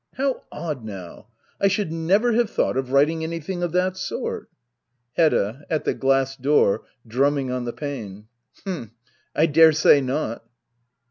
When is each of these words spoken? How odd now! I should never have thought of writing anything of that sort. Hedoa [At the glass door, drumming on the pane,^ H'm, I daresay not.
How 0.17 0.41
odd 0.51 0.83
now! 0.83 1.27
I 1.61 1.67
should 1.67 1.91
never 1.91 2.33
have 2.33 2.49
thought 2.49 2.75
of 2.75 2.91
writing 2.91 3.23
anything 3.23 3.61
of 3.61 3.71
that 3.73 3.95
sort. 3.97 4.49
Hedoa 5.15 5.61
[At 5.69 5.83
the 5.85 5.93
glass 5.93 6.35
door, 6.35 6.87
drumming 7.05 7.51
on 7.51 7.65
the 7.65 7.71
pane,^ 7.73 8.25
H'm, 8.67 8.93
I 9.35 9.45
daresay 9.45 10.01
not. 10.01 10.43